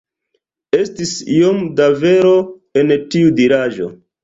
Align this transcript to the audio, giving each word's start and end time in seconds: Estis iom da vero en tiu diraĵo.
Estis 0.77 1.11
iom 1.35 1.61
da 1.81 1.87
vero 2.05 2.33
en 2.83 2.97
tiu 3.13 3.39
diraĵo. 3.43 3.95